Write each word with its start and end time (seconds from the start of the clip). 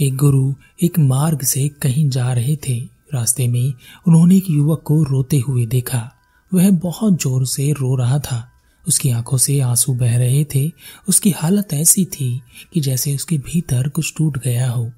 एक 0.00 0.16
गुरु 0.16 0.54
एक 0.82 0.98
मार्ग 0.98 1.42
से 1.42 1.68
कहीं 1.68 2.10
जा 2.10 2.32
रहे 2.32 2.56
थे। 2.56 2.78
रास्ते 3.14 3.48
में 3.48 3.72
उन्होंने 4.08 4.36
एक 4.36 4.44
युवक 4.50 4.82
को 4.82 5.02
रोते 5.02 5.38
हुए 5.38 5.66
देखा। 5.66 6.12
वह 6.54 6.70
बहुत 6.70 7.22
ज़ोर 7.22 7.46
से 7.46 7.72
रो 7.72 7.96
रहा 7.96 8.18
था। 8.18 8.50
उसकी 8.88 9.10
आँखों 9.10 9.38
से 9.38 9.60
आँसू 9.60 9.94
बह 9.94 10.18
रहे 10.18 10.44
थे। 10.54 10.72
उसकी 11.08 11.30
हालत 11.30 11.72
ऐसी 11.72 12.04
थी 12.04 12.42
कि 12.72 12.80
जैसे 12.80 13.14
उसके 13.14 13.38
भीतर 13.38 13.88
कुछ 13.88 14.14
टूट 14.16 14.38
गया 14.38 14.70
हो। 14.70 14.92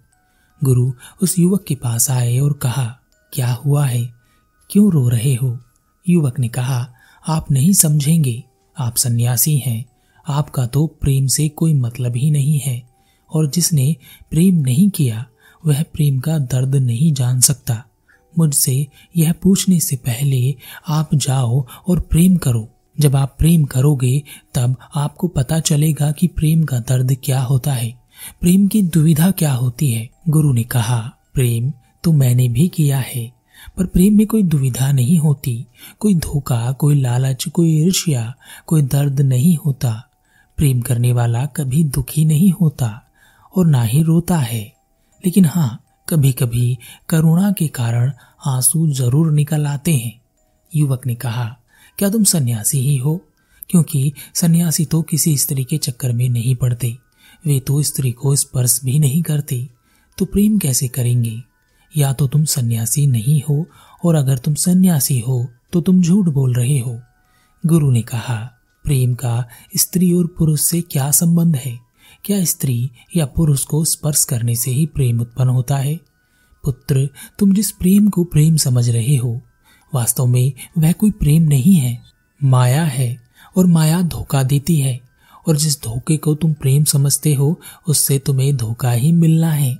गुरु 0.64 0.92
उस 1.22 1.38
युवक 1.38 1.64
के 1.64 1.74
पास 1.74 2.10
आए 2.10 2.38
और 2.38 2.52
कहा, 2.52 3.00
क्या 3.32 3.52
हुआ 3.52 3.86
है? 3.86 4.14
क्यों 4.70 4.92
रो 4.92 5.08
रहे 5.08 5.34
हो? 5.34 5.58
युवक 6.08 6.38
ने 6.38 6.48
कहा, 6.48 6.94
आप 7.28 7.50
नहीं 7.50 7.72
समझेंगे। 7.72 8.44
आप 8.78 8.96
सन्यासी 8.96 9.58
हैं। 9.58 9.84
आपका 10.28 10.66
तो 10.66 10.86
प्रेम 10.86 11.26
से 11.26 11.48
कोई 11.48 11.74
मतलब 11.74 12.16
ही 12.16 12.30
नहीं 12.30 12.58
है। 12.58 12.93
और 13.34 13.50
जिसने 13.50 13.96
प्रेम 14.30 14.54
नहीं 14.54 14.90
किया, 14.90 15.26
वह 15.66 15.82
प्रेम 15.82 16.20
का 16.20 16.38
दर्द 16.38 16.76
नहीं 16.76 17.12
जान 17.12 17.40
सकता। 17.40 17.84
मुझसे 18.38 18.86
यह 19.16 19.32
पूछने 19.32 19.80
से 19.80 19.96
पहले 19.96 20.54
आप 20.88 21.14
जाओ 21.14 21.66
और 21.88 22.00
प्रेम 22.00 22.36
करो। 22.36 22.68
जब 23.00 23.16
आप 23.16 23.36
प्रेम 23.38 23.64
करोगे, 23.64 24.22
तब 24.54 24.76
आपको 24.96 25.28
पता 25.28 25.60
चलेगा 25.60 26.12
कि 26.12 26.26
प्रेम 26.26 26.64
का 26.64 26.78
दर्द 26.78 27.16
क्या 27.24 27.40
होता 27.40 27.72
है। 27.72 27.94
प्रेम 28.40 28.66
की 28.66 28.82
दुविधा 28.82 29.30
क्या 29.30 29.52
होती 29.52 29.92
है? 29.92 30.08
गुरु 30.28 30.52
ने 30.52 30.62
कहा, 30.62 31.12
प्रेम 31.34 31.72
तो 32.04 32.12
मैंने 32.12 32.48
भी 32.48 32.68
किया 32.68 32.98
है, 32.98 33.32
पर 33.76 33.86
प्रेम 33.86 34.16
में 34.16 34.26
कोई 34.26 34.42
दुविधा 34.42 34.92
नहीं 34.92 35.18
होती। 35.18 35.66
कोई 36.00 36.14
धोखा, 36.14 36.72
कोई 36.72 37.00
लालच, 37.00 37.48
कोई 37.48 37.76
ईर्ष्या, 37.76 38.34
कोई 38.66 38.82
दर्द 38.82 39.20
नहीं 39.20 39.56
होता। 39.66 40.08
प्रेम 40.56 40.80
करने 40.80 41.12
वाला 41.12 41.46
कभी 41.46 41.84
दुखी 41.84 42.24
नहीं 42.24 42.52
होता। 42.52 43.03
और 43.56 43.66
ना 43.66 43.82
ही 43.82 44.02
रोता 44.02 44.38
है। 44.38 44.62
लेकिन 45.24 45.44
हाँ 45.44 45.80
कभी 46.08 46.32
कभी 46.32 46.78
करुणा 47.08 47.52
के 47.52 47.68
कारण 47.68 48.12
आँसू 48.46 48.86
ज़रूर 48.90 49.32
निकल 49.32 49.66
आते 49.66 49.94
हैं। 49.94 50.20
युवक 50.76 51.06
ने 51.06 51.14
कहा, 51.14 51.56
क्या 51.98 52.10
तुम 52.10 52.24
सन्यासी 52.24 52.78
ही 52.78 52.96
हो? 52.96 53.20
क्योंकि 53.70 54.12
सन्यासी 54.34 54.84
तो 54.84 55.02
किसी 55.02 55.36
स्त्री 55.38 55.64
के 55.64 55.78
चक्कर 55.78 56.12
में 56.12 56.28
नहीं 56.28 56.56
पड़ते। 56.56 56.96
वे 57.46 57.60
तो 57.60 57.82
स्त्री 57.82 58.12
को 58.12 58.34
स्पर्श 58.36 58.80
भी 58.84 58.98
नहीं 58.98 59.22
करते। 59.22 59.68
तो 60.18 60.24
प्रेम 60.24 60.58
कैसे 60.58 60.88
करेंगे? 60.88 61.42
या 61.96 62.12
तो 62.12 62.26
तुम 62.26 62.44
सन्यासी 62.44 63.06
नहीं 63.06 63.42
हो, 63.48 63.66
और 64.04 64.14
अगर 64.14 64.38
तुम 64.38 64.54
सन्यासी 64.54 65.18
हो 65.20 65.48
तो 65.72 65.80
तुम 65.80 66.00
झूठ 66.02 66.26
बोल 66.26 66.54
रहे 66.54 66.78
हो। 66.78 67.00
गुरु 67.66 67.90
ने 67.90 68.02
कहा, 68.02 68.50
प्रेम 68.84 69.14
का 69.14 69.44
स्त्री 69.76 70.12
और 70.14 70.26
पुरुष 70.26 70.60
से 70.60 70.80
क्या 70.80 71.10
संबंध 71.10 71.56
है? 71.56 71.83
क्या 72.26 72.44
स्त्री 72.44 72.90
या 73.16 73.26
पुरुष 73.26 73.64
को 73.64 73.84
स्पर्श 73.84 74.24
करने 74.24 74.56
से 74.56 74.70
ही 74.70 74.86
प्रेम 74.86 75.20
उत्पन्न 75.20 75.48
होता 75.48 75.76
है? 75.76 75.96
पुत्र, 76.64 77.08
तुम 77.38 77.54
जिस 77.54 77.70
प्रेम 77.70 78.08
को 78.08 78.24
प्रेम 78.24 78.56
समझ 78.56 78.90
रहे 78.90 79.16
हो, 79.16 79.40
वास्तव 79.94 80.26
में 80.26 80.52
वह 80.78 80.92
कोई 80.92 81.10
प्रेम 81.10 81.42
नहीं 81.42 81.74
है। 81.74 82.02
माया 82.44 82.84
है 82.84 83.18
और 83.56 83.66
माया 83.66 84.02
धोखा 84.02 84.42
देती 84.42 84.80
है, 84.80 85.00
और 85.48 85.56
जिस 85.56 85.82
धोखे 85.82 86.16
को 86.16 86.34
तुम 86.34 86.52
प्रेम 86.52 86.84
समझते 86.84 87.34
हो, 87.34 87.60
उससे 87.88 88.18
तुम्हें 88.18 88.56
धोखा 88.56 88.92
ही 88.92 89.12
मिलना 89.12 89.50
है। 89.50 89.78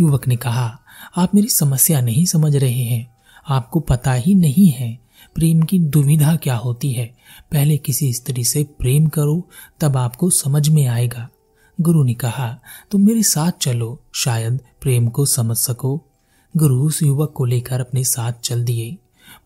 युवक 0.00 0.28
ने 0.28 0.36
कहा, 0.36 0.78
आप 1.16 1.34
मेरी 1.34 1.48
समस्या 1.48 2.00
नहीं 2.00 2.26
समझ 2.26 2.56
रहे 2.56 2.84
हैं। 2.84 3.14
आपको 3.48 3.80
पता 3.80 4.12
ही 4.12 4.34
नहीं 4.34 4.68
है, 4.68 4.98
प्रेम 5.34 5.62
की 5.62 5.78
दुविधा 5.78 6.36
क्या 6.36 6.56
होती 6.56 6.92
है। 6.92 7.16
पहले 7.52 7.76
किसी 7.76 8.12
स्त्री 8.12 8.44
से 8.44 8.64
प्रेम 8.64 9.06
करो, 9.06 9.48
तब 9.80 9.96
आपको 9.96 10.30
समझ 10.30 10.68
में 10.68 10.86
आएगा। 10.86 11.28
गुरु 11.80 12.04
ने 12.04 12.14
कहा, 12.14 12.58
तुम 12.90 13.00
मेरे 13.00 13.22
साथ 13.22 13.52
चलो, 13.60 14.00
शायद 14.14 14.60
प्रेम 14.80 15.08
को 15.08 15.26
समझ 15.26 15.56
सको। 15.56 16.02
गुरु 16.56 16.82
उस 16.82 17.02
युवक 17.02 17.32
को 17.32 17.44
लेकर 17.44 17.80
अपने 17.80 18.04
साथ 18.04 18.32
चल 18.32 18.64
दिए। 18.64 18.96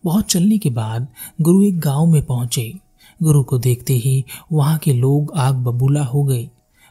बहुत 0.03 0.25
चलने 0.25 0.57
के 0.57 0.69
बाद 0.69 1.07
गुरु 1.41 1.63
एक 1.63 1.79
गाँव 1.79 2.05
में 2.05 2.25
पहुँचे। 2.25 2.73
गुरु 3.23 3.43
को 3.43 3.57
देखते 3.57 3.93
ही 3.93 4.25
वहाँ 4.51 4.77
के 4.77 4.93
लोग 4.93 5.31
आग 5.35 5.55
बबूला 5.55 6.03
हो 6.03 6.23
गए। 6.23 6.49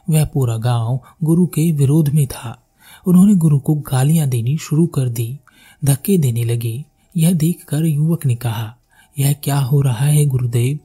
वह 0.09 0.25
पूरा 0.25 0.57
गाँव 0.57 0.99
गुरु 1.23 1.45
के 1.45 1.71
विरोध 1.71 2.09
में 2.09 2.27
था। 2.27 2.63
उन्होंने 3.07 3.35
गुरु 3.35 3.59
को 3.59 3.75
गालियाँ 3.75 4.27
देनी 4.27 4.57
शुरू 4.57 4.87
कर 4.87 5.09
दी। 5.09 5.39
धक्के 5.85 6.17
देने 6.17 6.43
लगे। 6.43 6.85
यह 7.17 7.33
देखकर 7.33 7.85
युवक 7.85 8.25
ने 8.25 8.35
कहा, 8.35 8.75
यह 9.19 9.33
क्या 9.33 9.59
हो 9.59 9.81
रहा 9.81 10.05
है, 10.05 10.25
गुरुदेव? 10.25 10.79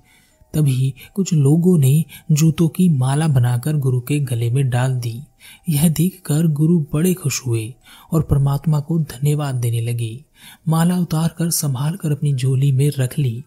तभी 0.54 0.94
कुछ 1.14 1.32
लोगों 1.34 1.78
ने 1.78 2.04
जूतों 2.32 2.68
की 2.68 2.88
माला 2.88 3.28
बनाकर 3.28 3.76
गुरु 3.76 4.00
के 4.00 4.18
गले 4.20 4.50
में 4.50 4.68
डाल 4.70 4.94
दी। 4.94 5.20
यह 5.68 5.88
देखकर 5.88 6.46
गुरु 6.46 6.78
बड़े 6.92 7.14
खुश 7.14 7.40
हुए 7.46 7.74
और 8.12 8.22
परमात्मा 8.22 8.80
को 8.80 8.98
धन्यवाद 8.98 9.54
देने 9.54 9.80
लगे। 9.80 10.24
माला 10.68 10.98
उतार 10.98 11.34
कर 11.38 11.50
संभाल 11.50 11.96
कर 11.96 12.12
अपनी 12.12 12.34
झोली 12.34 12.72
में 12.72 12.90
रख 12.98 13.18
ली 13.18 13.44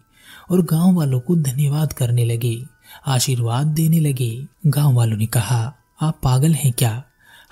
और 0.50 0.62
गाँव 0.62 0.94
वालों 0.94 1.20
को 1.20 1.36
धन्यवाद 1.36 1.92
करने 1.92 2.24
लगे, 2.24 2.56
आशीर्वाद 3.06 3.66
देने 3.66 4.00
लगे। 4.00 4.46
गाँव 4.66 4.94
वालों 4.94 5.16
ने 5.16 5.26
कहा, 5.26 5.74
आप 6.02 6.20
पागल 6.22 6.52
हैं 6.52 6.72
क्या? 6.72 7.02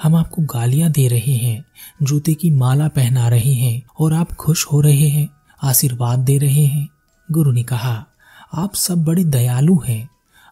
हम 0.03 0.15
आपको 0.15 0.43
गालियाँ 0.43 0.91
दे 0.91 1.09
रहे 1.09 1.34
हैं, 1.37 1.65
जूते 2.03 2.34
की 2.34 2.50
माला 2.50 2.88
पहना 2.88 3.28
रहे 3.28 3.53
हैं 3.53 3.83
और 4.00 4.12
आप 4.12 4.33
खुश 4.33 4.67
हो 4.73 4.81
रहे 4.81 5.09
हैं, 5.09 5.28
आशीर्वाद 5.62 6.19
दे 6.19 6.38
रहे 6.38 6.65
हैं। 6.65 6.88
गुरु 7.33 7.53
ने 7.53 7.62
कहा 7.62 8.06
आप 8.55 8.75
सब 8.75 9.05
बड़े 9.05 9.25
दयालु 9.25 9.79
हैं। 9.89 10.09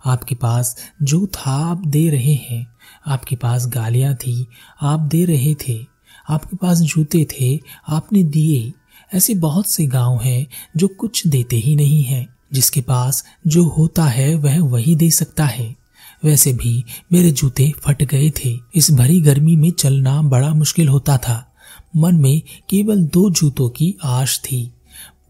आपके 0.06 0.34
पास 0.34 0.76
जो 1.02 1.26
था 1.26 1.50
आप 1.50 1.86
दे 1.86 2.08
रहे 2.10 2.34
हैं। 2.34 2.66
आपके 3.06 3.36
पास 3.36 3.66
गालियाँ 3.66 4.14
थी, 4.14 4.46
आप 4.82 5.00
दे 5.00 5.24
रहे 5.24 5.54
थे। 5.54 5.86
आपके 6.30 6.56
पास 6.56 6.78
जूते 6.78 7.26
थे, 7.40 7.60
आपने 7.88 8.24
दिए। 8.24 8.72
ऐसे 9.14 9.34
बहुत 9.34 9.68
से 9.68 9.86
गाँव 9.86 10.20
हैं 10.22 10.46
जो 10.76 10.88
कुछ 10.88 11.26
देते 11.26 11.56
ही 11.56 11.76
नहीं 11.76 12.02
है। 12.02 12.28
जिसके 12.52 12.80
पास 12.80 13.24
जो 13.46 13.64
होता 13.68 14.04
है, 14.04 14.34
वह 14.34 14.62
वही 14.62 14.96
दे 14.96 15.10
सकता 15.10 15.44
है। 15.44 15.76
वैसे 16.24 16.52
भी 16.52 16.84
मेरे 17.12 17.30
जूते 17.30 17.72
फट 17.78 18.02
गए 18.02 18.30
थे। 18.30 18.58
इस 18.74 18.90
भरी 18.90 19.20
गर्मी 19.20 19.56
में 19.56 19.70
चलना 19.70 20.22
बड़ा 20.22 20.54
मुश्किल 20.54 20.88
होता 20.88 21.18
था। 21.18 21.54
मन 21.96 22.14
में 22.14 22.42
केवल 22.70 23.02
दो 23.02 23.30
जूतों 23.30 23.68
की 23.68 23.94
आश 24.04 24.38
थी। 24.38 24.72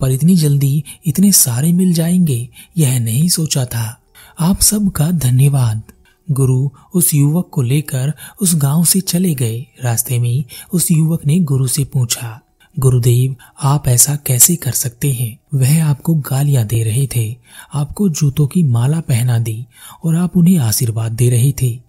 पर 0.00 0.10
इतनी 0.10 0.37
जल्दी 0.37 0.84
इतने 1.06 1.32
सारे 1.32 1.72
मिल 1.72 1.93
जाएँगे, 1.93 2.49
यह 2.77 3.00
नहीं 3.00 3.28
सोचा 3.28 3.65
था। 3.65 4.00
आप 4.41 4.60
सबका 4.60 5.10
धन्यवाद। 5.10 5.82
गुरु 6.31 6.71
उस 6.94 7.15
युवक 7.15 7.49
को 7.53 7.62
लेकर 7.62 8.12
उस 8.43 8.55
गाँव 8.55 8.84
से 8.84 9.00
चले 9.00 9.34
गए। 9.34 9.66
रास्ते 9.84 10.19
में 10.19 10.44
उस 10.72 10.93
युवक 10.93 11.27
ने 11.27 11.41
गुरु 11.41 11.66
से 11.66 11.84
पूछा, 11.84 12.41
गुरुदेव, 12.78 13.37
आप 13.62 13.88
ऐसा 13.88 14.16
कैसे 14.16 14.56
कर 14.56 14.72
सकते 14.72 15.12
हैं? 15.12 15.38
वह 15.55 15.84
आपको 15.84 16.15
गालियाँ 16.15 16.66
दे 16.66 16.82
रहे 16.82 17.09
थे, 17.16 17.37
आपको 17.75 18.09
जूतों 18.09 18.47
की 18.47 18.62
माला 18.62 19.00
पहना 19.00 19.38
दी 19.38 19.66
और 20.05 20.16
आप 20.16 20.37
उन्हें 20.37 20.59
आशीर्वाद 20.59 21.12
दे 21.12 21.31
रहे 21.31 21.53
थे। 21.62 21.81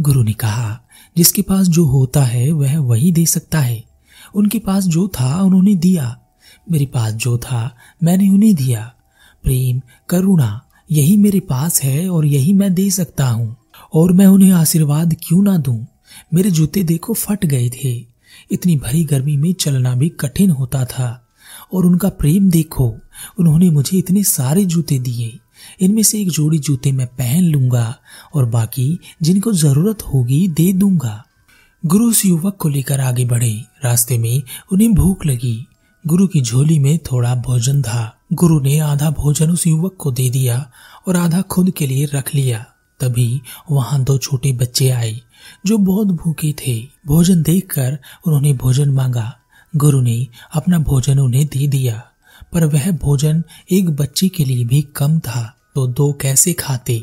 गुरु 0.00 0.22
ने 0.22 0.32
कहा, 0.32 0.80
जिसके 1.16 1.42
पास 1.42 1.66
जो 1.66 1.84
होता 1.84 2.24
है, 2.24 2.52
वह 2.52 2.78
वही 2.78 3.12
दे 3.12 3.26
सकता 3.26 3.60
है। 3.60 3.84
उनके 4.34 4.58
पास 4.58 4.84
जो 4.84 5.08
था, 5.08 5.42
उन्होंने 5.42 5.74
दिया। 5.74 6.18
मेरे 6.70 6.86
पास 6.86 7.12
जो 7.12 7.38
था, 7.38 7.76
मैंने 8.02 8.28
उन्हें 8.28 8.54
दिया। 8.54 8.94
प्रेम, 9.42 9.80
करुणा, 10.08 10.60
यही 10.90 11.16
मेरे 11.16 11.40
पास 11.40 11.82
है 11.82 12.08
और 12.08 12.26
यही 12.26 12.52
मैं 12.52 12.74
दे 12.74 12.90
सकता 12.90 13.28
हूँ। 13.28 13.56
और 13.94 14.12
मैं 14.12 14.26
उन्हें 14.26 14.52
आशीर्वाद 14.52 15.16
क्यों 15.22 15.42
ना 15.42 15.56
दूँ? 15.56 15.86
मेरे 16.34 16.50
जूते 16.50 16.82
देखो 16.82 17.14
फट 17.14 17.46
गए 17.46 17.70
थे। 17.70 18.06
इतनी 18.50 18.76
भरी 18.76 19.04
गर्मी 19.04 19.36
में 19.36 19.52
चलना 19.52 19.94
भी 19.94 20.08
कठिन 20.08 20.50
होता 20.50 20.84
था। 20.84 21.28
और 21.72 21.86
उनका 21.86 22.08
प्रेम 22.08 22.50
देखो, 22.50 22.96
उन्होंने 23.38 23.70
मुझे 23.70 23.98
इतने 23.98 24.22
सारे 24.22 24.64
जूते 24.64 24.98
दिए। 24.98 25.38
इनमें 25.80 26.02
से 26.02 26.20
एक 26.20 26.30
जोड़ी 26.30 26.58
जूते 26.58 26.92
मैं 26.92 27.06
पहन 27.06 27.44
लूँगा 27.44 27.96
और 28.34 28.44
बाकी 28.44 28.98
जिनको 29.22 29.52
ज़रूरत 29.52 30.02
होगी 30.02 30.48
दे 30.48 30.72
दूँगा। 30.72 31.24
गुरु 31.86 32.10
उस 32.10 32.26
युवक 32.26 32.56
को 32.56 32.68
लेकर 32.68 33.00
आगे 33.00 33.24
बढ़े। 33.24 33.64
रास्ते 33.84 34.18
में 34.18 34.42
उन्हें 34.72 34.94
भूख 34.94 35.26
लगी। 35.26 35.66
गुरु 36.04 36.26
की 36.26 36.40
झोली 36.40 36.78
में 36.78 36.98
थोड़ा 36.98 37.34
भोजन 37.34 37.82
था। 37.82 38.16
गुरु 38.32 38.60
ने 38.60 38.78
आधा 38.78 39.10
भोजन 39.10 39.50
उस 39.50 39.66
युवक 39.66 39.94
को 39.98 40.10
दे 40.12 40.28
दिया 40.30 40.70
और 41.08 41.16
आधा 41.16 41.40
खुद 41.42 41.70
के 41.70 41.86
लिए 41.86 42.06
रख 42.14 42.34
लिया। 42.34 42.64
तभी 43.00 43.40
वहाँ 43.70 44.02
दो 44.04 44.16
छोटे 44.18 44.52
बच्चे 44.52 44.88
आए, 44.90 45.20
जो 45.66 45.78
बहुत 45.78 46.06
भूखे 46.06 46.54
थे। 46.60 46.74
भोजन 47.06 47.42
देखकर 47.42 47.98
उन्होंने 48.26 48.52
भोजन 48.52 48.90
मांगा। 48.90 49.32
गुरु 49.76 50.00
ने 50.00 50.26
अपना 50.54 50.78
भोजन 50.78 51.18
उन्हें 51.18 51.46
दे 51.46 51.66
दिया, 51.66 52.02
पर 52.52 52.64
वह 52.64 52.90
भोजन 52.92 53.42
एक 53.72 53.90
बच्चे 53.90 54.28
के 54.28 54.44
लिए 54.44 54.64
भी 54.64 54.82
कम 54.82 55.18
था 55.18 55.56
तो 55.74 55.86
दो 55.86 56.12
कैसे 56.12 56.52
खाते? 56.52 57.02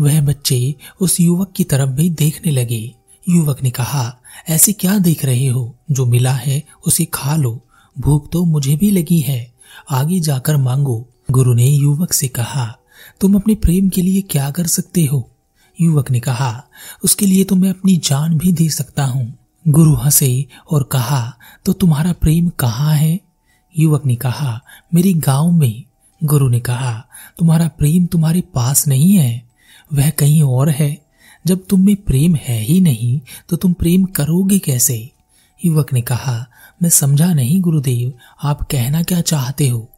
वह 0.00 0.20
बच्चे 0.20 0.74
उस 1.00 1.20
युवक 1.20 1.52
की 1.56 1.64
तरफ़ 1.64 1.90
भी 1.90 2.10
देखने 2.10 2.52
लगे। 2.52 2.94
युवक 3.28 3.62
ने 3.62 3.70
कहा, 3.70 4.16
ऐसे 4.48 4.72
क्या 4.72 4.98
देख 4.98 5.24
रहे 5.24 5.46
हो? 5.46 5.74
जो 5.90 6.06
मिला 6.06 6.32
है, 6.32 6.62
उसे 6.86 7.04
खा 7.04 7.36
लो। 7.36 7.60
भूख 8.00 8.30
तो 8.32 8.44
मुझे 8.44 8.76
भी 8.76 8.90
लगी 8.90 9.20
है। 9.20 9.52
आगे 9.90 10.20
जाकर 10.20 10.56
मांगो। 10.56 11.08
गुरु 11.30 11.54
ने 11.54 11.68
युवक 11.68 12.12
से 12.12 12.28
कहा, 12.28 12.78
तुम 13.20 13.34
अपने 13.34 13.54
प्रेम 13.54 13.88
के 13.88 14.02
लिए 14.02 14.20
क्या 14.20 14.50
कर 14.50 14.66
सकते 14.66 15.04
हो? 15.04 15.30
युवक 15.80 16.10
ने 16.10 16.20
कहा, 16.20 16.64
उसके 17.04 17.26
लिए 17.26 17.44
तो 17.44 17.56
मैं 17.56 17.70
अपनी 17.70 17.96
जान 17.96 18.38
भी 18.38 18.52
दे 18.52 18.68
सकता 18.68 19.04
हूँ। 19.04 19.38
गुरु 19.68 19.94
हंसे 19.94 20.46
और 20.70 20.82
कहा 20.82 21.36
तो 21.64 21.72
तुम्हारा 21.72 22.12
प्रेम 22.12 22.48
कहाँ 22.48 22.94
है? 22.94 23.20
युवक 23.78 24.06
ने 24.06 24.16
कहा, 24.16 24.60
मेरी 24.94 25.14
गाँव 25.14 25.50
में। 25.50 25.82
गुरु 26.24 26.48
ने 26.48 26.60
कहा, 26.60 27.06
तुम्हारा 27.38 27.68
प्रेम 27.68 28.06
तुम्हारे 28.06 28.40
पास 28.40 28.88
नहीं 28.88 29.14
है। 29.14 29.42
वह 29.94 30.10
कहीं 30.10 30.42
और 30.42 30.70
है। 30.70 31.02
जब 31.46 31.64
तुम 31.70 31.86
में 31.86 31.96
प्रेम 31.96 32.34
है 32.34 32.60
ही 32.60 32.80
नहीं 32.80 33.20
तो 33.48 33.56
तुम 33.56 33.72
प्रेम 33.72 34.04
करोगे 34.04 34.58
कैसे? 34.58 35.11
युवक 35.64 35.92
ने 35.92 36.00
कहा, 36.00 36.46
मैं 36.82 36.90
समझा 36.90 37.34
नहीं 37.34 37.60
गुरुदेव, 37.60 38.12
आप 38.42 38.62
कहना 38.62 39.02
क्या 39.02 39.20
चाहते 39.20 39.68
हो? 39.68 39.88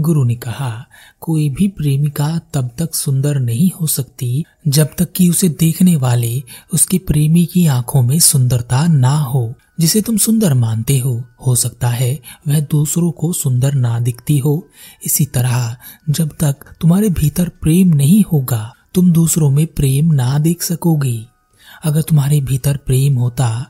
गुरु 0.00 0.24
ने 0.24 0.34
कहा, 0.34 0.86
कोई 1.20 1.50
भी 1.50 1.68
प्रेमिका 1.68 2.40
तब 2.54 2.70
तक 2.78 2.94
सुंदर 2.94 3.38
नहीं 3.38 3.70
हो 3.80 3.86
सकती, 3.86 4.44
जब 4.68 4.88
तक 4.98 5.12
कि 5.12 5.30
उसे 5.30 5.48
देखने 5.48 5.96
वाले 5.96 6.42
उसके 6.74 6.98
प्रेमी 6.98 7.46
की 7.46 7.66
आँखों 7.66 8.02
में 8.02 8.18
सुंदरता 8.18 8.86
ना 8.86 9.18
हो, 9.18 9.54
जिसे 9.80 10.00
तुम 10.00 10.16
सुंदर 10.16 10.54
मानते 10.54 10.98
हो। 10.98 11.24
हो 11.46 11.54
सकता 11.54 11.88
है 11.88 12.20
वह 12.48 12.60
दूसरों 12.60 13.10
को 13.10 13.32
सुंदर 13.32 13.74
ना 13.74 14.00
दिखती 14.00 14.38
हो। 14.38 14.68
इसी 15.06 15.24
तरह, 15.24 15.76
जब 16.10 16.30
तक 16.40 16.56
तुम्हारे 16.80 17.10
भीतर 17.10 17.48
प्रेम 17.48 17.88
नहीं 17.88 18.24
होगा, 18.32 18.74
तुम 18.94 19.12
दूसरों 19.12 19.50
में 19.50 19.66
प्रेम 19.66 20.12
ना 20.12 20.38
देख 20.38 20.62
सकोगी। 20.62 21.26
अगर 21.84 22.02
तुम्हारे 22.02 22.40
भीतर 22.40 22.76
प्रेम 22.76 23.14
होता 23.14 23.66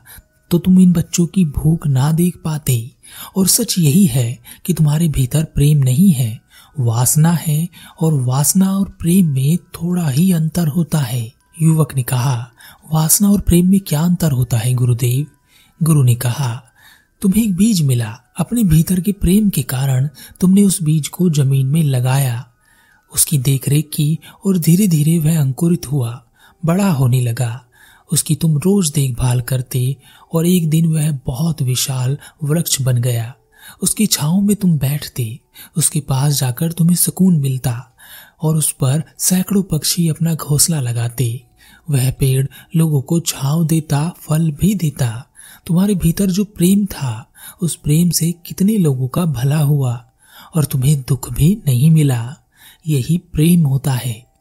तो 0.53 0.59
तुम 0.59 0.79
इन 0.79 0.91
बच्चों 0.91 1.25
की 1.25 1.45
भूख 1.45 1.87
ना 1.87 2.11
देख 2.11 2.37
पाते। 2.45 2.91
और 3.37 3.47
सच 3.47 3.75
यही 3.79 4.05
है 4.05 4.39
कि 4.65 4.73
तुम्हारे 4.73 5.07
भीतर 5.07 5.43
प्रेम 5.43 5.77
नहीं 5.77 6.11
है। 6.11 6.41
वासना 6.79 7.31
है 7.31 7.69
और 8.01 8.13
वासना 8.13 8.77
और 8.77 8.89
प्रेम 8.89 9.27
में 9.33 9.57
थोड़ा 9.57 10.09
ही 10.09 10.31
अंतर 10.31 10.67
होता 10.67 10.99
है। 10.99 11.33
युवक 11.61 11.95
ने 11.95 12.03
कहा, 12.03 12.51
वासना 12.93 13.29
और 13.29 13.41
प्रेम 13.41 13.67
में 13.67 13.79
क्या 13.79 14.01
अंतर 14.01 14.31
होता 14.31 14.57
है, 14.57 14.73
गुरुदेव? 14.73 15.27
गुरु 15.83 16.03
ने 16.03 16.15
कहा, 16.15 16.63
तुम्हें 17.21 17.43
एक 17.43 17.55
बीज 17.55 17.81
मिला। 17.81 18.19
अपने 18.37 18.63
भीतर 18.63 18.99
के 18.99 19.11
प्रेम 19.11 19.49
के 19.49 19.61
कारण 19.61 20.09
तुमने 20.39 20.63
उस 20.63 20.83
बीज 20.83 21.07
को 21.07 21.29
ज़मीन 21.29 21.67
में 21.67 21.83
लगाया। 21.83 22.49
उसकी 23.15 23.37
देखरेख 23.37 23.89
की 23.93 24.19
और 24.45 24.57
धीरे 24.57 24.87
धीरे 24.87 25.19
वह 25.19 25.41
अंकुरित 25.41 25.91
हुआ। 25.91 26.23
बड़ा 26.65 26.91
होने 26.91 27.21
लगा। 27.21 27.65
उसकी 28.11 28.35
तुम 28.35 28.57
रोज 28.57 28.91
देखभाल 28.91 29.41
करते 29.41 29.97
और 30.33 30.45
एक 30.47 30.69
दिन 30.69 30.85
वह 30.85 31.11
बहुत 31.11 31.61
विशाल 31.61 32.17
वृक्ष 32.43 32.81
बन 32.81 32.97
गया। 32.97 33.33
उसकी 33.81 34.05
छाओ 34.05 34.39
में 34.41 34.55
तुम 34.55 34.77
बैठते, 34.77 35.39
उसके 35.77 35.99
पास 35.99 36.33
जाकर 36.33 36.71
तुम्हें 36.71 36.95
सुकून 36.95 37.37
मिलता 37.37 37.95
और 38.41 38.55
उस 38.55 38.71
पर 38.71 39.03
सैकड़ों 39.17 39.63
पक्षी 39.63 40.09
अपना 40.09 40.35
घोंसला 40.35 40.81
लगाते। 40.81 41.43
वह 41.89 42.11
पेड़ 42.11 42.47
लोगों 42.75 43.01
को 43.01 43.19
छाव 43.19 43.65
देता, 43.65 44.13
फल 44.19 44.51
भी 44.51 44.75
देता। 44.75 45.29
तुम्हारे 45.67 45.95
भीतर 45.95 46.25
जो 46.25 46.43
प्रेम 46.43 46.85
था, 46.85 47.31
उस 47.61 47.75
प्रेम 47.75 48.09
से 48.09 48.31
कितने 48.31 48.77
लोगों 48.77 49.07
का 49.07 49.25
भला 49.25 49.59
हुआ 49.59 50.05
और 50.55 50.65
तुम्हें 50.65 51.01
दुख 51.01 51.33
भी 51.33 51.61
नहीं 51.67 51.91
मिला। 51.91 52.35
यही 52.87 53.17
प्रेम 53.17 53.65
होता 53.65 53.93
है। 53.93 54.32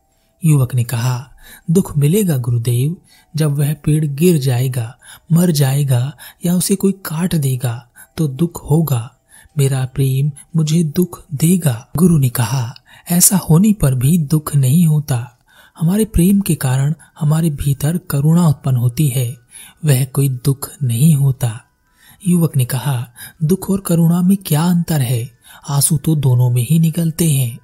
युवक 0.44 0.74
ने 0.74 0.84
कहा, 0.84 1.30
दुख 1.70 1.98
मिलेगा 1.98 2.36
गुरुदेव, 2.36 2.96
जब 3.36 3.58
वह 3.58 3.74
पेड़ 3.74 4.04
गिर 4.04 4.38
जाएगा, 4.38 4.98
मर 5.32 5.50
जाएगा 5.50 6.16
या 6.46 6.54
उसे 6.54 6.76
कोई 6.76 6.92
काट 6.92 7.34
देगा 7.34 7.88
तो 8.16 8.28
दुख 8.28 8.70
होगा। 8.70 9.14
मेरा 9.58 9.86
प्रेम 9.94 10.30
मुझे 10.56 10.84
दुख 10.84 11.24
देगा। 11.34 11.88
गुरु 11.96 12.18
ने 12.18 12.28
कहा, 12.28 12.74
ऐसा 13.10 13.36
होने 13.36 13.72
पर 13.72 13.94
भी 13.94 14.18
दुख 14.18 14.56
नहीं 14.56 14.86
होता। 14.86 15.38
हमारे 15.80 16.04
प्रेम 16.04 16.40
के 16.40 16.54
कारण 16.54 16.94
हमारे 17.20 17.50
भीतर 17.50 17.98
करुणा 17.98 18.48
उत्पन्न 18.48 18.76
होती 18.76 19.08
है, 19.08 19.36
वह 19.84 20.04
कोई 20.04 20.28
दुख 20.28 20.70
नहीं 20.82 21.14
होता। 21.14 21.60
युवक 22.28 22.56
ने 22.56 22.64
कहा, 22.64 23.08
दुख 23.44 23.70
और 23.70 23.80
करुणा 23.80 24.22
में 24.22 24.36
क्या 24.46 24.62
अंतर 24.62 25.00
है? 25.00 25.30
आँसू 25.68 25.98
तो 25.98 26.16
दोनों 26.16 26.50
में 26.50 26.66
ही 26.70 26.78
निकलते 26.78 27.32
हैं। 27.32 27.58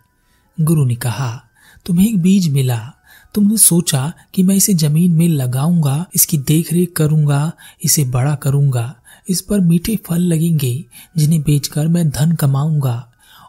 गुरु 0.61 0.85
ने 0.85 0.95
कहा 0.95 1.45
तुम्हें 1.87 2.09
एक 2.09 2.23
बीज 2.23 2.49
मिला। 2.53 2.81
तुमने 3.35 3.57
सोचा 3.57 4.13
कि 4.35 4.43
मैं 4.43 4.55
इसे 4.55 4.75
ज़मीन 4.75 5.13
में 5.13 5.29
लगाऊँगा, 5.29 6.07
इसकी 6.15 6.39
देखरेख 6.39 6.93
करूँगा, 6.97 7.53
इसे 7.85 8.05
बड़ा 8.05 8.35
करूँगा। 8.35 8.95
इस 9.29 9.41
पर 9.41 9.61
मीठे 9.61 9.97
फल 10.07 10.23
लगेंगे, 10.23 10.85
जिन्हें 11.17 11.41
बेचकर 11.43 11.89
मैं 11.89 12.09
धन 12.11 12.33
कमाऊँगा। 12.33 13.05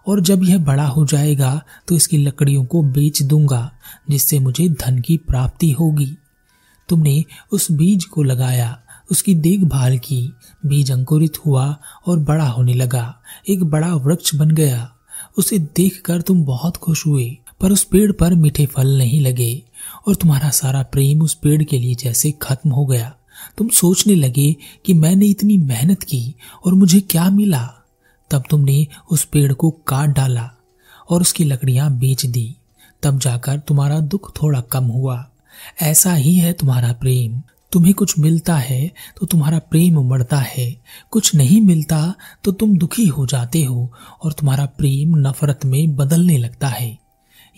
और 0.08 0.20
जब 0.20 0.44
यह 0.44 0.58
बड़ा 0.58 0.86
हो 0.86 1.06
जाएगा 1.06 1.62
तो 1.88 1.96
इसकी 1.96 2.18
लकड़ियों 2.18 2.66
को 2.66 2.82
बेच 2.84 3.22
दूँगा, 3.24 3.72
जिससे 4.10 4.40
मुझे 4.40 4.68
धन 4.70 5.00
की 5.00 5.18
प्राप्ति 5.18 5.72
होगी। 5.72 6.18
तुमने 6.90 7.24
उस 7.52 7.72
बीज 7.72 8.06
को 8.06 8.24
लगाया, 8.24 8.80
उसकी 9.12 9.36
देखभाल 9.36 9.98
की। 9.98 10.22
बीज 10.66 10.92
अंकुरित 10.92 11.38
हुआ 11.46 11.78
और 12.08 12.20
बड़ा 12.20 12.48
होने 12.48 12.74
लगा। 12.74 13.16
एक 13.50 13.64
बड़ा 13.64 13.94
वृक्ष 13.96 14.36
बन 14.36 14.52
गया। 14.52 14.90
उसे 15.38 15.60
देखकर 15.60 16.22
तुम 16.22 16.44
बहुत 16.46 16.78
खुश 16.78 17.06
हुए। 17.08 17.38
पर 17.62 17.72
उस 17.72 17.84
पेड़ 17.84 18.12
पर 18.12 18.34
मीठे 18.36 18.66
फल 18.66 18.98
नहीं 18.98 19.22
लगे, 19.22 19.64
और 20.08 20.16
तुम्हारा 20.16 20.50
सारा 20.50 20.84
प्रेम 20.84 21.22
उस 21.22 21.34
पेड़ 21.34 21.64
के 21.64 21.80
लिए 21.80 21.96
जैसे 21.96 22.32
खत्म 22.42 22.70
हो 22.70 22.86
गया। 22.86 23.16
तुम 23.58 23.68
सोचने 23.70 24.16
लगे 24.16 24.56
कि 24.86 24.94
मैंने 24.94 25.26
इतनी 25.26 25.58
मेहनत 25.58 26.04
की 26.04 26.36
और 26.66 26.74
मुझे 26.74 27.00
क्या 27.02 27.30
मिला। 27.30 27.66
तब 28.32 28.44
तुमने 28.50 28.86
उस 29.12 29.24
पेड़ 29.26 29.54
को 29.54 29.70
काट 29.88 30.10
डाला 30.10 30.50
और 31.10 31.22
उसकी 31.22 31.44
लकड़ियाँ 31.44 31.92
बेच 31.92 32.26
दी। 32.26 32.56
तब 33.04 33.20
जाकर 33.20 33.60
तुम्हारा 33.60 34.00
दुख 34.00 34.32
थोड़ा 34.42 34.62
कम 34.62 34.84
हुआ। 34.84 35.26
ऐसा 35.82 36.14
ही 36.14 36.34
है 36.34 36.54
तुम्हारा 36.54 36.92
प्रेम। 36.94 37.42
तुम्हें 37.72 37.94
कुछ 37.94 38.18
मिलता 38.20 38.56
है 38.58 38.92
तो 39.20 39.26
तुम्हारा 39.26 39.60
प्रेम 39.60 39.98
उमड़ता 39.98 40.38
है। 40.38 40.76
कुछ 41.12 41.34
नहीं 41.36 41.62
मिलता 41.62 42.14
तो 42.44 42.52
तुम 42.52 42.78
दुखी 42.78 43.06
हो 43.08 43.26
जाते 43.26 43.64
हो 43.64 43.92
और 44.24 44.34
तुम्हारा 44.34 44.66
प्रेम 44.78 45.16
नफरत 45.18 45.66
में 45.66 45.96
बदलने 45.96 46.38
लगता 46.38 46.68
है। 46.68 46.98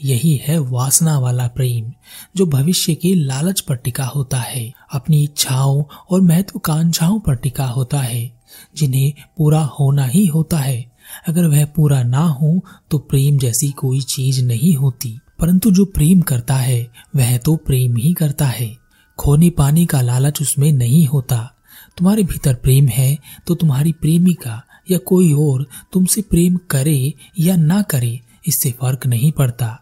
यही 0.03 0.41
है 0.47 0.59
वासना 0.59 1.19
वाला 1.19 1.47
प्रेम, 1.47 1.91
जो 2.37 2.45
भविष्य 2.45 2.95
के 2.95 3.15
लालच 3.15 3.59
पर 3.59 3.75
टिका 3.75 4.05
होता 4.05 4.39
है। 4.39 4.73
अपनी 4.93 5.23
इच्छाओं 5.23 5.83
और 6.09 6.21
महत्वाकांक्षाओं 6.21 7.19
पर 7.19 7.35
टिका 7.35 7.65
होता 7.65 7.99
है, 7.99 8.41
जिन्हें 8.77 9.13
पूरा 9.37 9.63
होना 9.63 10.05
ही 10.05 10.25
होता 10.25 10.57
है। 10.57 10.91
अगर 11.27 11.45
वह 11.45 11.65
पूरा 11.65 12.03
ना 12.03 12.23
हो 12.23 12.65
तो 12.91 12.97
प्रेम 12.97 13.37
जैसी 13.37 13.71
कोई 13.71 14.01
चीज़ 14.01 14.45
नहीं 14.45 14.75
होती। 14.75 15.19
परंतु 15.39 15.71
जो 15.71 15.85
प्रेम 15.85 16.21
करता 16.21 16.55
है, 16.55 16.87
वह 17.15 17.37
तो 17.37 17.55
प्रेम 17.55 17.97
ही 17.97 18.13
करता 18.13 18.45
है। 18.45 18.77
खोने 19.17 19.49
पाने 19.49 19.85
का 19.85 20.01
लालच 20.01 20.41
उसमें 20.41 20.71
नहीं 20.71 21.05
होता। 21.05 21.55
तुम्हारे 21.97 22.23
भीतर 22.23 22.53
प्रेम 22.53 22.87
है 22.87 23.17
तो 23.47 23.55
तुम्हारी 23.55 23.91
प्रेमिका 23.91 24.61
या 24.91 24.97
कोई 24.97 25.33
और 25.33 25.67
तुमसे 25.93 26.21
प्रेम 26.21 26.55
करे 26.55 27.13
या 27.39 27.55
ना 27.55 27.81
करे 27.81 28.19
इससे 28.47 28.71
फ़र्क 28.71 29.05
नहीं 29.05 29.31
पड़ता। 29.31 29.79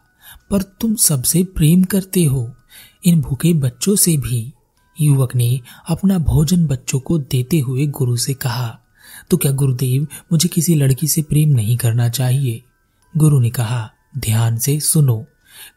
पर 0.51 0.61
तुम 0.61 0.95
सबसे 0.95 1.43
प्रेम 1.43 1.83
करते 1.83 2.23
हो। 2.23 2.55
इन 3.05 3.21
भूखे 3.21 3.53
बच्चों 3.53 3.95
से 3.95 4.17
भी 4.17 4.53
युवक 5.01 5.35
ने 5.35 5.61
अपना 5.89 6.17
भोजन 6.17 6.67
बच्चों 6.67 6.99
को 6.99 7.17
देते 7.17 7.59
हुए 7.59 7.85
गुरु 7.87 8.17
से 8.17 8.33
कहा 8.33 8.79
तो 9.29 9.37
क्या 9.37 9.51
गुरुदेव, 9.51 10.07
मुझे 10.31 10.49
किसी 10.49 10.75
लड़की 10.75 11.07
से 11.07 11.21
प्रेम 11.21 11.49
नहीं 11.49 11.77
करना 11.77 12.09
चाहिए? 12.09 12.63
गुरु 13.17 13.39
ने 13.39 13.49
कहा, 13.49 13.91
ध्यान 14.17 14.57
से 14.57 14.79
सुनो। 14.79 15.25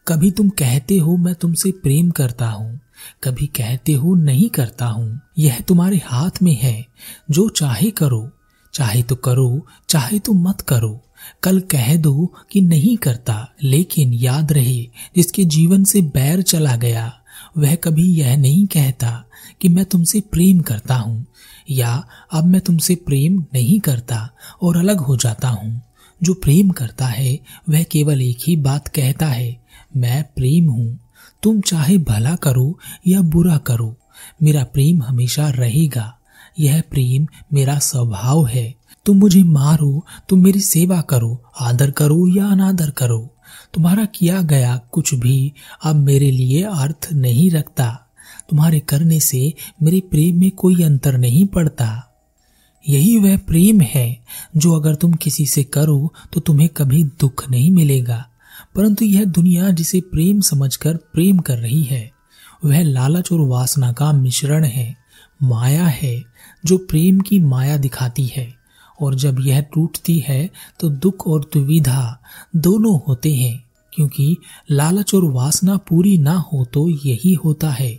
कभी 0.08 0.30
तुम 0.30 0.48
कहते 0.48 0.96
हो, 0.96 1.16
मैं 1.16 1.34
तुमसे 1.34 1.70
प्रेम 1.70 2.10
करता 2.10 2.48
हूँ। 2.48 2.80
कभी 3.24 3.46
कहते 3.46 3.92
हो, 3.92 4.14
नहीं 4.14 4.48
करता 4.48 4.86
हूँ। 4.86 5.20
यह 5.38 5.60
तुम्हारे 5.60 6.00
हाथ 6.04 6.30
में 6.42 6.54
है। 6.54 6.86
जो 7.30 7.48
चाहे 7.48 7.90
करो। 7.90 8.30
चाहे 8.74 9.02
तो 9.02 9.16
करो, 9.16 9.66
चाहे 9.88 10.18
तो 10.18 10.32
मत 10.32 10.60
करो। 10.60 11.00
कल 11.42 11.60
कह 11.60 11.96
दो 11.96 12.34
कि 12.50 12.60
नहीं 12.60 12.96
करता, 12.96 13.54
लेकिन 13.62 14.12
याद 14.12 14.52
रहे, 14.52 14.82
जिसके 15.16 15.44
जीवन 15.44 15.84
से 15.84 16.02
बैर 16.02 16.42
चला 16.42 16.76
गया, 16.76 17.12
वह 17.58 17.74
कभी 17.74 18.14
यह 18.14 18.36
नहीं 18.36 18.66
कहता 18.66 19.24
कि 19.60 19.68
मैं 19.68 19.84
तुमसे 19.84 20.20
प्रेम 20.20 20.60
करता 20.60 20.94
हूँ, 20.94 21.26
या 21.70 22.04
अब 22.32 22.44
मैं 22.44 22.60
तुमसे 22.60 22.94
प्रेम 22.94 23.44
नहीं 23.54 23.80
करता 23.80 24.28
और 24.62 24.76
अलग 24.76 24.98
हो 24.98 25.16
जाता 25.16 25.48
हूँ। 25.48 25.82
जो 26.22 26.34
प्रेम 26.34 26.70
करता 26.70 27.06
है, 27.06 27.38
वह 27.68 27.82
केवल 27.82 28.22
एक 28.22 28.38
ही 28.46 28.56
बात 28.56 28.88
कहता 28.88 29.26
है, 29.26 29.60
मैं 29.96 30.24
प्रेम 30.24 30.68
हूँ। 30.70 30.98
तुम 31.42 31.60
चाहे 31.60 31.98
भला 31.98 32.34
करो 32.36 32.78
या 33.06 33.20
बुरा 33.20 33.56
करो, 33.56 33.96
मेरा 34.42 34.64
प्रेम 34.64 35.02
हमेशा 35.02 35.48
रहेगा, 35.50 36.18
यह 36.60 36.82
प्रेम 36.90 37.26
मेरा 37.52 37.78
स्वभाव 37.78 38.46
है। 38.46 38.81
तुम 39.04 39.16
मुझे 39.16 39.42
मारो, 39.42 40.06
तुम 40.28 40.44
मेरी 40.44 40.60
सेवा 40.60 41.00
करो, 41.00 41.42
आदर 41.60 41.90
करो 41.90 42.26
या 42.36 42.46
अनादर 42.46 42.90
करो। 42.90 43.36
तुम्हारा 43.74 44.04
किया 44.04 44.42
गया 44.42 44.76
कुछ 44.76 45.14
भी 45.14 45.52
अब 45.84 45.96
मेरे 45.96 46.30
लिए 46.30 46.62
अर्थ 46.62 47.08
नहीं 47.12 47.50
रखता। 47.50 48.08
तुम्हारे 48.50 48.80
करने 48.80 49.20
से 49.20 49.54
मेरे 49.82 50.00
प्रेम 50.00 50.40
में 50.40 50.50
कोई 50.50 50.82
अंतर 50.82 51.18
नहीं 51.18 51.46
पड़ता। 51.46 52.08
यही 52.88 53.16
वह 53.16 53.36
प्रेम 53.36 53.80
है 53.80 54.18
जो 54.56 54.72
अगर 54.72 54.94
तुम 54.94 55.12
किसी 55.12 55.46
से 55.46 55.64
करो 55.64 56.12
तो 56.32 56.40
तुम्हें 56.40 56.68
कभी 56.68 57.04
दुख 57.04 57.50
नहीं 57.50 57.70
मिलेगा। 57.70 58.26
परंतु 58.74 59.04
यह 59.04 59.24
दुनिया 59.24 59.70
जिसे 59.70 60.00
प्रेम 60.00 60.40
समझकर 60.40 60.96
प्रेम 60.96 61.38
कर 61.38 61.58
रही 61.58 61.82
है, 61.82 62.12
वह 62.64 62.82
लालच 62.82 63.32
और 63.32 63.40
वासना 63.40 63.92
का 63.92 64.12
मिश्रण 64.12 64.64
है, 64.64 64.96
माया 65.42 65.86
है, 65.86 66.24
जो 66.64 66.78
प्रेम 66.78 67.20
की 67.20 67.40
माया 67.40 67.76
दिखाती 67.76 68.26
है। 68.26 68.61
और 69.02 69.14
जब 69.14 69.40
यह 69.40 69.60
टूटती 69.60 70.18
है 70.18 70.50
तो 70.80 70.88
दुख 70.88 71.26
और 71.26 71.50
दुविधा 71.54 72.18
दोनों 72.56 72.98
होते 73.08 73.34
हैं, 73.34 73.64
क्योंकि 73.92 74.36
लालच 74.70 75.14
और 75.14 75.24
वासना 75.24 75.76
पूरी 75.76 76.18
ना 76.18 76.34
हो 76.52 76.64
तो 76.64 76.88
यही 76.88 77.32
होता 77.34 77.70
है। 77.70 77.98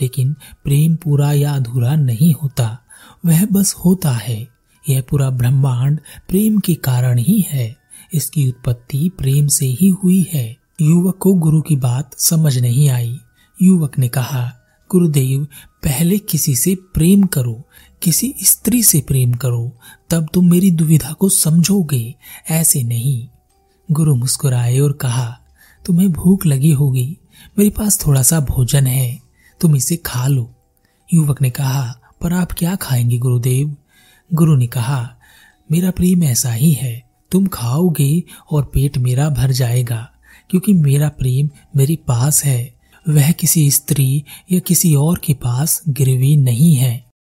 लेकिन 0.00 0.32
प्रेम 0.64 0.96
पूरा 0.96 1.32
या 1.32 1.52
अधूरा 1.52 1.94
नहीं 1.94 2.34
होता, 2.42 2.78
वह 3.26 3.46
बस 3.46 3.74
होता 3.74 4.12
है। 4.12 4.48
यह 4.88 5.02
पूरा 5.10 5.30
ब्रह्मांड 5.30 5.98
प्रेम 6.28 6.58
के 6.58 6.74
कारण 6.74 7.18
ही 7.18 7.44
है। 7.48 7.76
इसकी 8.14 8.48
उत्पत्ति 8.48 9.10
प्रेम 9.18 9.46
से 9.46 9.66
ही 9.66 9.88
हुई 9.88 10.26
है। 10.32 10.56
युवक 10.80 11.16
को 11.16 11.32
गुरु 11.32 11.60
की 11.60 11.76
बात 11.76 12.18
समझ 12.18 12.58
नहीं 12.58 12.88
आई। 12.90 13.18
युवक 13.62 13.98
ने 13.98 14.08
कहा, 14.08 14.52
गुरुदेव, 14.90 15.44
पहले 15.84 16.18
किसी 16.18 16.56
से 16.56 16.74
प्रेम 16.94 17.26
करो 17.26 17.62
किसी 18.04 18.34
स्त्री 18.42 18.82
से 18.82 19.00
प्रेम 19.00 19.32
करो, 19.32 19.76
तब 20.10 20.28
तुम 20.34 20.50
मेरी 20.50 20.70
दुविधा 20.70 21.12
को 21.12 21.28
समझोगे। 21.28 22.14
ऐसे 22.50 22.82
नहीं। 22.82 23.28
गुरु 23.90 24.14
मुस्कुराए 24.14 24.78
और 24.78 24.92
कहा, 24.92 25.38
तुम्हें 25.86 26.12
भूख 26.12 26.46
लगी 26.46 26.72
होगी। 26.72 27.18
मेरे 27.58 27.70
पास 27.70 28.06
थोड़ा 28.06 28.22
सा 28.22 28.40
भोजन 28.40 28.86
है। 28.86 29.20
तुम 29.60 29.76
इसे 29.76 29.96
खा 29.96 30.26
लो। 30.26 30.54
युवक 31.14 31.42
ने 31.42 31.50
कहा, 31.50 32.00
पर 32.20 32.32
आप 32.32 32.52
क्या 32.52 32.76
खाएँगे 32.76 33.18
गुरुदेव? 33.18 33.76
गुरु 34.34 34.56
ने 34.56 34.66
कहा, 34.66 35.16
मेरा 35.72 35.90
प्रेम 35.90 36.24
ऐसा 36.24 36.52
ही 36.52 36.72
है। 36.72 37.10
तुम 37.30 37.46
खाओगे 37.46 38.22
और 38.50 38.64
पेट 38.64 38.98
मेरा 38.98 39.28
भर 39.28 39.52
जाएगा, 39.52 40.10
क्योंकि 40.50 40.72
मेरा 40.72 41.08
प्रेम 41.08 41.50
मेरे 41.76 41.96
पास 41.96 42.44
है। 42.44 42.74
वह 43.08 43.32
किसी 43.32 43.70
स्त्री 43.70 44.24
या 44.52 44.58
किसी 44.58 44.94
और 44.94 45.20
के 45.24 45.34
पास 45.34 45.82
गिरवी 45.88 46.36
नहीं 46.36 46.74
है। 46.74 47.03